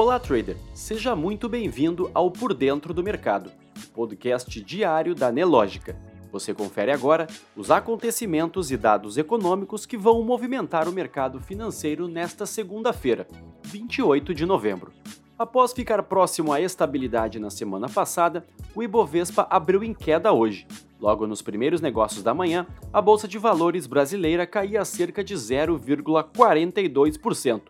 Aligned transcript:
Olá, 0.00 0.18
trader! 0.18 0.56
Seja 0.72 1.14
muito 1.14 1.46
bem-vindo 1.46 2.10
ao 2.14 2.30
Por 2.30 2.54
Dentro 2.54 2.94
do 2.94 3.02
Mercado, 3.02 3.52
podcast 3.92 4.58
diário 4.64 5.14
da 5.14 5.30
Nelógica. 5.30 5.94
Você 6.32 6.54
confere 6.54 6.90
agora 6.90 7.26
os 7.54 7.70
acontecimentos 7.70 8.70
e 8.70 8.78
dados 8.78 9.18
econômicos 9.18 9.84
que 9.84 9.98
vão 9.98 10.22
movimentar 10.22 10.88
o 10.88 10.92
mercado 10.92 11.38
financeiro 11.38 12.08
nesta 12.08 12.46
segunda-feira, 12.46 13.28
28 13.64 14.32
de 14.32 14.46
novembro. 14.46 14.90
Após 15.38 15.74
ficar 15.74 16.02
próximo 16.04 16.50
à 16.50 16.62
estabilidade 16.62 17.38
na 17.38 17.50
semana 17.50 17.86
passada, 17.86 18.46
o 18.74 18.82
Ibovespa 18.82 19.46
abriu 19.50 19.84
em 19.84 19.92
queda 19.92 20.32
hoje. 20.32 20.66
Logo 20.98 21.26
nos 21.26 21.42
primeiros 21.42 21.82
negócios 21.82 22.22
da 22.22 22.32
manhã, 22.32 22.66
a 22.90 23.02
Bolsa 23.02 23.28
de 23.28 23.36
Valores 23.36 23.86
brasileira 23.86 24.46
caía 24.46 24.82
cerca 24.82 25.22
de 25.22 25.34
0,42%, 25.34 27.60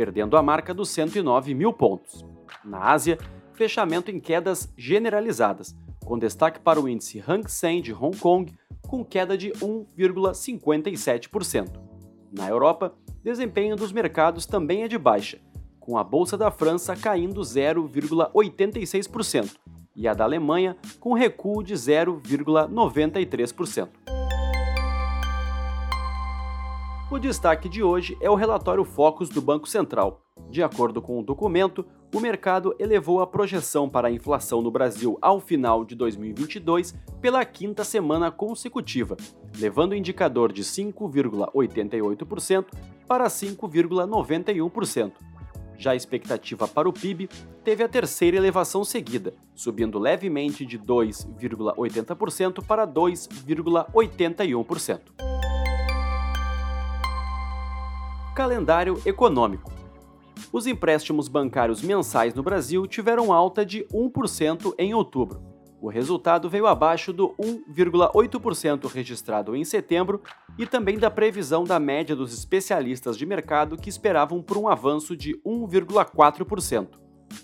perdendo 0.00 0.36
a 0.38 0.42
marca 0.42 0.72
dos 0.72 0.88
109 0.88 1.52
mil 1.52 1.74
pontos. 1.74 2.24
Na 2.64 2.90
Ásia, 2.90 3.18
fechamento 3.52 4.10
em 4.10 4.18
quedas 4.18 4.72
generalizadas, 4.74 5.76
com 6.06 6.18
destaque 6.18 6.58
para 6.58 6.80
o 6.80 6.88
índice 6.88 7.22
Hang 7.28 7.52
Seng 7.52 7.82
de 7.82 7.92
Hong 7.92 8.16
Kong, 8.16 8.50
com 8.88 9.04
queda 9.04 9.36
de 9.36 9.50
1,57%. 9.50 11.78
Na 12.32 12.48
Europa, 12.48 12.94
desempenho 13.22 13.76
dos 13.76 13.92
mercados 13.92 14.46
também 14.46 14.84
é 14.84 14.88
de 14.88 14.96
baixa, 14.96 15.38
com 15.78 15.98
a 15.98 16.04
Bolsa 16.04 16.38
da 16.38 16.50
França 16.50 16.96
caindo 16.96 17.42
0,86% 17.42 19.54
e 19.94 20.08
a 20.08 20.14
da 20.14 20.24
Alemanha 20.24 20.78
com 20.98 21.12
recuo 21.12 21.62
de 21.62 21.74
0,93%. 21.74 24.19
O 27.10 27.18
destaque 27.18 27.68
de 27.68 27.82
hoje 27.82 28.16
é 28.20 28.30
o 28.30 28.36
relatório 28.36 28.84
Focus 28.84 29.28
do 29.28 29.42
Banco 29.42 29.68
Central. 29.68 30.22
De 30.48 30.62
acordo 30.62 31.02
com 31.02 31.18
o 31.18 31.24
documento, 31.24 31.84
o 32.14 32.20
mercado 32.20 32.72
elevou 32.78 33.20
a 33.20 33.26
projeção 33.26 33.88
para 33.88 34.06
a 34.06 34.12
inflação 34.12 34.62
no 34.62 34.70
Brasil 34.70 35.18
ao 35.20 35.40
final 35.40 35.84
de 35.84 35.96
2022 35.96 36.94
pela 37.20 37.44
quinta 37.44 37.82
semana 37.82 38.30
consecutiva, 38.30 39.16
levando 39.58 39.90
o 39.90 39.96
indicador 39.96 40.52
de 40.52 40.62
5,88% 40.62 42.66
para 43.08 43.26
5,91%. 43.26 45.10
Já 45.76 45.90
a 45.90 45.96
expectativa 45.96 46.68
para 46.68 46.88
o 46.88 46.92
PIB 46.92 47.28
teve 47.64 47.82
a 47.82 47.88
terceira 47.88 48.36
elevação 48.36 48.84
seguida, 48.84 49.34
subindo 49.52 49.98
levemente 49.98 50.64
de 50.64 50.78
2,80% 50.78 52.64
para 52.64 52.86
2,81%. 52.86 55.39
Calendário 58.34 59.00
econômico. 59.04 59.72
Os 60.52 60.66
empréstimos 60.66 61.26
bancários 61.26 61.82
mensais 61.82 62.32
no 62.32 62.42
Brasil 62.42 62.86
tiveram 62.86 63.32
alta 63.32 63.66
de 63.66 63.84
1% 63.92 64.72
em 64.78 64.94
outubro. 64.94 65.42
O 65.80 65.88
resultado 65.88 66.48
veio 66.48 66.66
abaixo 66.66 67.12
do 67.12 67.30
1,8% 67.40 68.86
registrado 68.86 69.56
em 69.56 69.64
setembro 69.64 70.22
e 70.58 70.66
também 70.66 70.98
da 70.98 71.10
previsão 71.10 71.64
da 71.64 71.80
média 71.80 72.14
dos 72.14 72.32
especialistas 72.32 73.16
de 73.16 73.26
mercado 73.26 73.76
que 73.76 73.88
esperavam 73.88 74.42
por 74.42 74.56
um 74.56 74.68
avanço 74.68 75.16
de 75.16 75.34
1,4%. 75.44 76.88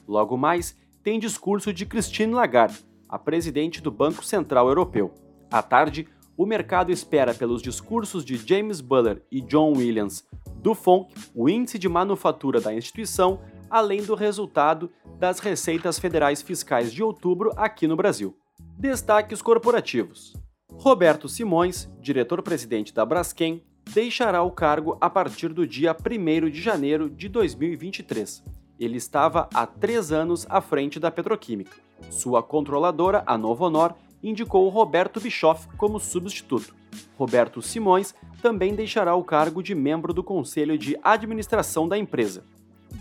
Logo 0.06 0.36
mais, 0.36 0.76
tem 1.02 1.18
discurso 1.18 1.72
de 1.72 1.84
Christine 1.84 2.34
Lagarde, 2.34 2.84
a 3.08 3.18
presidente 3.18 3.80
do 3.80 3.90
Banco 3.90 4.24
Central 4.24 4.68
Europeu. 4.68 5.12
À 5.50 5.62
tarde, 5.62 6.06
o 6.36 6.44
mercado 6.44 6.92
espera 6.92 7.32
pelos 7.32 7.62
discursos 7.62 8.24
de 8.24 8.36
James 8.36 8.80
Buller 8.80 9.22
e 9.32 9.40
John 9.40 9.72
Williams 9.76 10.24
do 10.66 10.74
FONC, 10.74 11.14
o 11.32 11.48
índice 11.48 11.78
de 11.78 11.88
manufatura 11.88 12.60
da 12.60 12.74
instituição, 12.74 13.38
além 13.70 14.02
do 14.02 14.16
resultado 14.16 14.90
das 15.16 15.38
receitas 15.38 15.96
federais 15.96 16.42
fiscais 16.42 16.92
de 16.92 17.04
outubro 17.04 17.52
aqui 17.56 17.86
no 17.86 17.94
Brasil. 17.94 18.36
Destaques 18.76 19.40
corporativos. 19.40 20.34
Roberto 20.72 21.28
Simões, 21.28 21.88
diretor-presidente 22.00 22.92
da 22.92 23.06
Braskem, 23.06 23.62
deixará 23.94 24.42
o 24.42 24.50
cargo 24.50 24.98
a 25.00 25.08
partir 25.08 25.52
do 25.52 25.64
dia 25.64 25.94
1 25.94 26.50
de 26.50 26.60
janeiro 26.60 27.08
de 27.08 27.28
2023. 27.28 28.42
Ele 28.76 28.96
estava 28.96 29.48
há 29.54 29.68
três 29.68 30.10
anos 30.10 30.48
à 30.50 30.60
frente 30.60 30.98
da 30.98 31.12
petroquímica. 31.12 31.76
Sua 32.10 32.42
controladora, 32.42 33.22
a 33.24 33.38
Novonor, 33.38 33.94
indicou 34.28 34.68
Roberto 34.68 35.20
Bischoff 35.20 35.68
como 35.76 36.00
substituto. 36.00 36.74
Roberto 37.16 37.62
Simões 37.62 38.12
também 38.42 38.74
deixará 38.74 39.14
o 39.14 39.22
cargo 39.22 39.62
de 39.62 39.74
membro 39.74 40.12
do 40.12 40.22
conselho 40.22 40.76
de 40.76 40.98
administração 41.02 41.86
da 41.86 41.96
empresa. 41.96 42.44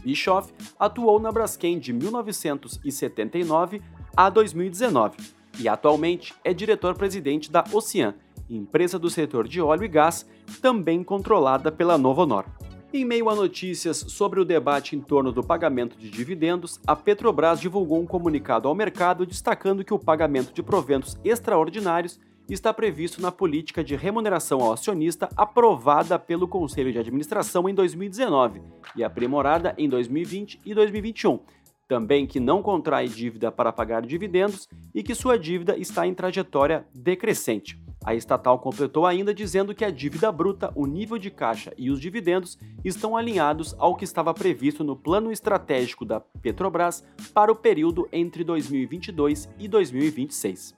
Bischoff 0.03 0.53
atuou 0.79 1.19
na 1.19 1.31
Braskem 1.31 1.79
de 1.79 1.91
1979 1.91 3.81
a 4.15 4.29
2019 4.29 5.17
e 5.59 5.67
atualmente 5.67 6.33
é 6.43 6.53
diretor-presidente 6.53 7.51
da 7.51 7.63
Ocean, 7.73 8.13
empresa 8.47 8.99
do 8.99 9.09
setor 9.09 9.47
de 9.47 9.59
óleo 9.59 9.85
e 9.85 9.87
gás, 9.87 10.29
também 10.61 11.03
controlada 11.03 11.71
pela 11.71 11.97
Novonor. 11.97 12.45
Em 12.95 13.03
meio 13.03 13.29
a 13.29 13.35
notícias 13.35 13.97
sobre 13.97 14.39
o 14.39 14.45
debate 14.45 14.95
em 14.95 15.01
torno 15.01 15.29
do 15.29 15.43
pagamento 15.43 15.97
de 15.97 16.09
dividendos, 16.09 16.79
a 16.87 16.95
Petrobras 16.95 17.59
divulgou 17.59 17.99
um 17.99 18.05
comunicado 18.05 18.69
ao 18.69 18.73
mercado 18.73 19.25
destacando 19.25 19.83
que 19.83 19.93
o 19.93 19.99
pagamento 19.99 20.53
de 20.53 20.63
proventos 20.63 21.19
extraordinários 21.21 22.17
está 22.49 22.73
previsto 22.73 23.21
na 23.21 23.33
política 23.33 23.83
de 23.83 23.97
remuneração 23.97 24.61
ao 24.61 24.71
acionista 24.71 25.27
aprovada 25.35 26.17
pelo 26.17 26.47
Conselho 26.47 26.93
de 26.93 26.97
Administração 26.97 27.67
em 27.67 27.73
2019 27.73 28.61
e 28.95 29.03
aprimorada 29.03 29.75
em 29.77 29.89
2020 29.89 30.61
e 30.65 30.73
2021. 30.73 31.41
Também 31.89 32.25
que 32.25 32.39
não 32.39 32.63
contrai 32.63 33.09
dívida 33.09 33.51
para 33.51 33.73
pagar 33.73 34.03
dividendos 34.03 34.69
e 34.93 35.03
que 35.03 35.13
sua 35.13 35.37
dívida 35.37 35.77
está 35.77 36.07
em 36.07 36.13
trajetória 36.13 36.85
decrescente. 36.95 37.77
A 38.05 38.13
estatal 38.13 38.59
completou 38.59 39.07
ainda 39.07 39.33
dizendo 39.33 39.73
que 39.73 39.83
a 39.83 39.89
dívida 39.89 40.31
bruta, 40.31 40.71
o 40.75 40.85
nível 40.85 41.17
de 41.17 41.31
caixa 41.31 41.73
e 41.75 41.89
os 41.89 41.99
dividendos 41.99 42.55
estão 42.83 43.17
alinhados 43.17 43.75
ao 43.79 43.95
que 43.95 44.03
estava 44.03 44.31
previsto 44.31 44.83
no 44.83 44.95
plano 44.95 45.31
estratégico 45.31 46.05
da 46.05 46.19
Petrobras 46.19 47.03
para 47.33 47.51
o 47.51 47.55
período 47.55 48.07
entre 48.13 48.43
2022 48.43 49.49
e 49.57 49.67
2026. 49.67 50.75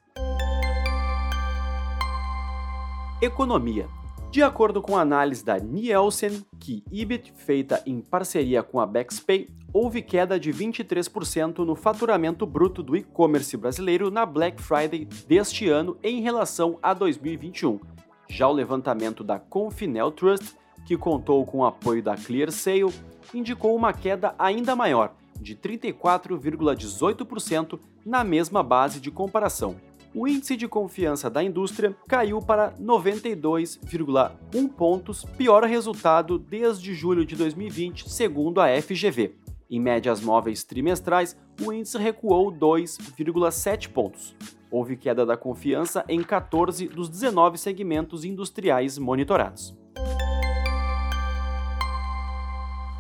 Economia. 3.21 3.96
De 4.29 4.43
acordo 4.43 4.81
com 4.81 4.97
a 4.97 5.01
análise 5.01 5.43
da 5.43 5.57
Nielsen, 5.57 6.45
que 6.59 6.83
EBIT 6.91 7.33
feita 7.35 7.81
em 7.85 8.01
parceria 8.01 8.61
com 8.61 8.77
a 8.79 8.85
Baxpay, 8.85 9.47
houve 9.73 10.01
queda 10.01 10.39
de 10.39 10.51
23% 10.51 11.59
no 11.59 11.75
faturamento 11.75 12.45
bruto 12.45 12.83
do 12.83 12.93
e-commerce 12.95 13.55
brasileiro 13.55 14.11
na 14.11 14.25
Black 14.25 14.61
Friday 14.61 15.05
deste 15.27 15.69
ano 15.69 15.97
em 16.03 16.21
relação 16.21 16.77
a 16.83 16.93
2021. 16.93 17.79
Já 18.27 18.49
o 18.49 18.53
levantamento 18.53 19.23
da 19.23 19.39
Confinel 19.39 20.11
Trust, 20.11 20.57
que 20.85 20.97
contou 20.97 21.45
com 21.45 21.59
o 21.59 21.65
apoio 21.65 22.03
da 22.03 22.17
ClearSale, 22.17 22.93
indicou 23.33 23.73
uma 23.75 23.93
queda 23.93 24.35
ainda 24.37 24.75
maior, 24.75 25.15
de 25.39 25.55
34,18% 25.55 27.79
na 28.05 28.25
mesma 28.25 28.61
base 28.61 28.99
de 28.99 29.09
comparação 29.09 29.77
o 30.17 30.27
índice 30.27 30.57
de 30.57 30.67
confiança 30.67 31.29
da 31.29 31.43
indústria 31.43 31.95
caiu 32.07 32.41
para 32.41 32.73
92,1 32.81 34.67
pontos, 34.69 35.23
pior 35.37 35.63
resultado 35.63 36.39
desde 36.39 36.95
julho 36.95 37.23
de 37.23 37.35
2020, 37.35 38.09
segundo 38.09 38.59
a 38.59 38.69
FGV. 38.81 39.35
Em 39.69 39.79
médias 39.79 40.19
móveis 40.19 40.63
trimestrais, 40.63 41.37
o 41.63 41.71
índice 41.71 41.99
recuou 41.99 42.51
2,7 42.51 43.89
pontos. 43.89 44.35
Houve 44.71 44.97
queda 44.97 45.23
da 45.23 45.37
confiança 45.37 46.03
em 46.09 46.23
14 46.23 46.87
dos 46.87 47.09
19 47.09 47.59
segmentos 47.59 48.25
industriais 48.25 48.97
monitorados. 48.97 49.77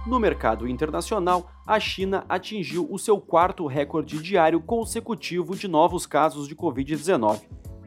No 0.07 0.19
mercado 0.21 0.69
internacional, 0.69 1.51
a 1.65 1.81
China 1.81 2.23
atingiu 2.29 2.87
o 2.89 2.97
seu 2.97 3.19
quarto 3.19 3.67
recorde 3.67 4.23
diário 4.23 4.61
consecutivo 4.61 5.53
de 5.53 5.67
novos 5.67 6.05
casos 6.05 6.47
de 6.47 6.55
Covid-19. 6.55 7.41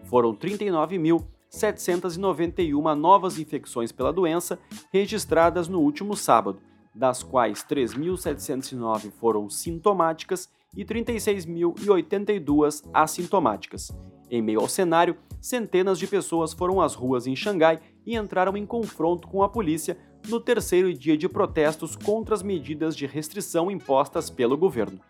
Foram 0.04 0.36
39.791 0.36 2.94
novas 2.94 3.38
infecções 3.38 3.90
pela 3.90 4.12
doença 4.12 4.58
registradas 4.92 5.66
no 5.66 5.80
último 5.80 6.14
sábado, 6.14 6.60
das 6.94 7.22
quais 7.22 7.64
3.709 7.64 9.10
foram 9.12 9.48
sintomáticas 9.48 10.50
e 10.76 10.84
36.082 10.84 12.82
assintomáticas. 12.92 13.96
Em 14.30 14.42
meio 14.42 14.60
ao 14.60 14.68
cenário, 14.68 15.16
centenas 15.40 15.98
de 15.98 16.06
pessoas 16.06 16.52
foram 16.52 16.82
às 16.82 16.94
ruas 16.94 17.26
em 17.26 17.34
Xangai 17.34 17.80
e 18.04 18.14
entraram 18.14 18.58
em 18.58 18.66
confronto 18.66 19.26
com 19.26 19.42
a 19.42 19.48
polícia 19.48 19.96
no 20.28 20.40
terceiro 20.40 20.92
dia 20.92 21.16
de 21.16 21.28
protestos 21.28 21.96
contra 21.96 22.34
as 22.34 22.42
medidas 22.42 22.96
de 22.96 23.06
restrição 23.06 23.70
impostas 23.70 24.30
pelo 24.30 24.56
governo. 24.56 25.00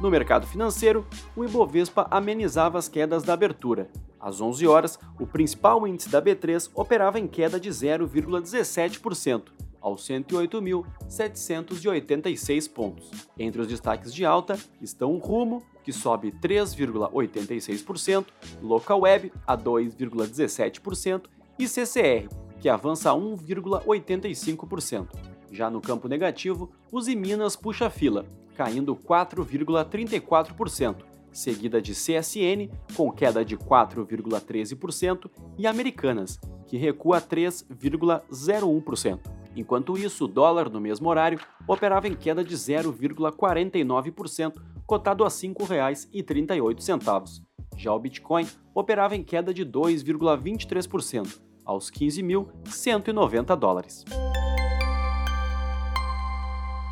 No 0.00 0.10
mercado 0.10 0.46
financeiro, 0.46 1.06
o 1.36 1.44
Ibovespa 1.44 2.06
amenizava 2.10 2.78
as 2.78 2.88
quedas 2.88 3.22
da 3.22 3.34
abertura. 3.34 3.90
Às 4.18 4.40
11 4.40 4.66
horas, 4.66 4.98
o 5.18 5.26
principal 5.26 5.86
índice 5.86 6.08
da 6.08 6.22
B3 6.22 6.70
operava 6.74 7.20
em 7.20 7.28
queda 7.28 7.60
de 7.60 7.68
0,17%, 7.68 9.48
aos 9.78 10.08
108.786 10.08 12.72
pontos. 12.72 13.10
Entre 13.38 13.60
os 13.60 13.66
destaques 13.66 14.14
de 14.14 14.24
alta 14.24 14.58
estão 14.80 15.12
o 15.12 15.18
Rumo, 15.18 15.62
que 15.82 15.92
sobe 15.92 16.32
3,86%, 16.32 18.24
Local 18.62 19.00
Web 19.00 19.30
a 19.46 19.54
2,17% 19.56 21.24
e 21.60 21.68
CCR, 21.68 22.28
que 22.58 22.68
avança 22.68 23.10
1,85%. 23.10 25.08
Já 25.52 25.70
no 25.70 25.80
campo 25.80 26.08
negativo, 26.08 26.72
os 26.90 27.06
Minas 27.08 27.54
puxa 27.56 27.90
fila, 27.90 28.24
caindo 28.54 28.96
4,34%, 28.96 30.96
seguida 31.32 31.82
de 31.82 31.92
CSN, 31.92 32.70
com 32.96 33.10
queda 33.10 33.44
de 33.44 33.56
4,13%, 33.56 35.28
e 35.58 35.66
Americanas, 35.66 36.38
que 36.66 36.76
recua 36.76 37.20
3,01%. 37.20 39.18
Enquanto 39.56 39.98
isso, 39.98 40.26
o 40.26 40.28
dólar 40.28 40.70
no 40.70 40.80
mesmo 40.80 41.08
horário 41.08 41.40
operava 41.66 42.06
em 42.06 42.14
queda 42.14 42.44
de 42.44 42.54
0,49%, 42.54 44.62
cotado 44.86 45.24
a 45.24 45.28
R$ 45.28 45.32
5,38. 45.32 47.42
Já 47.76 47.92
o 47.92 47.98
Bitcoin 47.98 48.46
operava 48.74 49.16
em 49.16 49.24
queda 49.24 49.52
de 49.52 49.66
2,23%, 49.66 51.49
aos 51.64 51.90
15.190 51.90 53.56
dólares. 53.56 54.04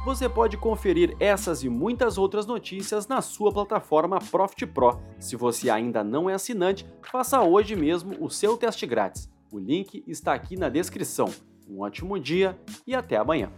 Você 0.05 0.27
pode 0.27 0.57
conferir 0.57 1.15
essas 1.21 1.63
e 1.63 1.69
muitas 1.69 2.17
outras 2.17 2.47
notícias 2.47 3.07
na 3.07 3.21
sua 3.21 3.53
plataforma 3.53 4.19
Profit 4.19 4.67
Pro. 4.67 4.99
Se 5.19 5.37
você 5.37 5.69
ainda 5.69 6.03
não 6.03 6.31
é 6.31 6.35
assinante, 6.35 6.87
faça 7.03 7.43
hoje 7.43 7.77
mesmo 7.77 8.17
o 8.19 8.31
seu 8.31 8.57
teste 8.57 8.87
grátis. 8.87 9.31
O 9.53 9.59
link 9.59 10.03
está 10.07 10.33
aqui 10.33 10.57
na 10.57 10.69
descrição. 10.69 11.31
Um 11.69 11.81
ótimo 11.81 12.19
dia 12.19 12.59
e 12.87 12.95
até 12.95 13.17
amanhã. 13.17 13.53